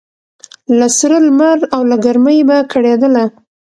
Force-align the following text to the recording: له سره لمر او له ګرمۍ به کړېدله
له 0.77 0.87
سره 0.99 1.17
لمر 1.25 1.57
او 1.75 1.81
له 1.89 1.95
ګرمۍ 2.05 2.39
به 2.47 2.57
کړېدله 2.71 3.23